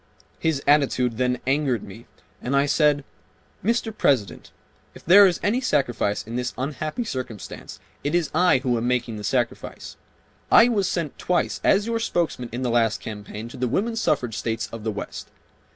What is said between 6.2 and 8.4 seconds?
in this unhappy circumstance, it is